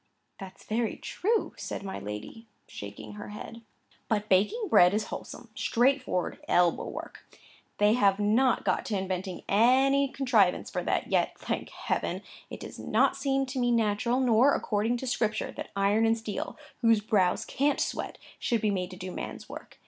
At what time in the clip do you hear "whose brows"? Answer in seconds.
16.79-17.45